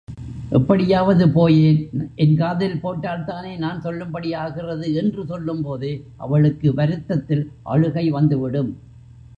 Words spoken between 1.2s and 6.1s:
போயேன் என் காதிலே போட்டால் தானே நான் சொல்லும்படியாகிறது. என்று சொல்லும்போதே